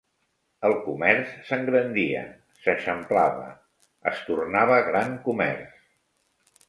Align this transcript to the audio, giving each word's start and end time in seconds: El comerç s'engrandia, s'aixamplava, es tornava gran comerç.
El 0.67 0.71
comerç 0.85 1.35
s'engrandia, 1.49 2.23
s'aixamplava, 2.63 3.45
es 4.13 4.25
tornava 4.31 4.81
gran 4.89 5.15
comerç. 5.29 5.81